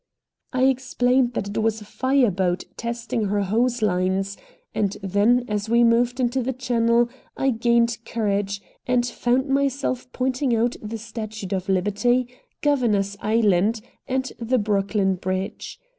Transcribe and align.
I 0.51 0.63
explained 0.63 1.35
that 1.35 1.49
it 1.49 1.57
was 1.59 1.79
a 1.79 1.85
fire 1.85 2.31
boat 2.31 2.63
testing 2.75 3.25
her 3.25 3.41
hose 3.43 3.83
lines, 3.83 4.35
and 4.73 4.97
then 5.03 5.45
as 5.47 5.69
we 5.69 5.83
moved 5.83 6.19
into 6.19 6.41
the 6.41 6.53
channel 6.53 7.07
I 7.37 7.51
gained 7.51 7.99
courage, 8.03 8.63
and 8.87 9.05
found 9.05 9.47
myself 9.47 10.11
pointing 10.11 10.55
out 10.55 10.75
the 10.81 10.97
Statue 10.97 11.55
of 11.55 11.69
Liberty, 11.69 12.27
Governors 12.61 13.15
Island, 13.21 13.81
and 14.07 14.31
the 14.39 14.57
Brooklyn 14.57 15.17
Bridge. 15.17 15.79